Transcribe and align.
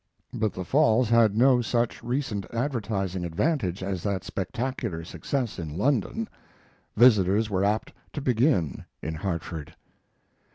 But 0.33 0.53
the 0.53 0.65
Falls 0.65 1.09
had 1.09 1.37
no 1.37 1.61
such 1.61 2.01
recent 2.03 2.51
advertising 2.51 3.23
advantage 3.23 3.83
as 3.83 4.01
that 4.01 4.23
spectacular 4.23 5.03
success 5.03 5.59
in 5.59 5.77
London. 5.77 6.27
Visitors 6.97 7.51
were 7.51 7.63
apt 7.63 7.93
to 8.13 8.19
begin 8.19 8.85
in 9.03 9.13
Hartford. 9.13 9.75